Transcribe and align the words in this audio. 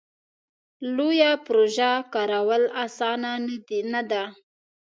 لویه 0.95 1.31
پروژه 1.45 1.91
کارول 2.13 2.63
اسانه 2.83 3.31
نه 3.93 4.01
ده. 4.09 4.23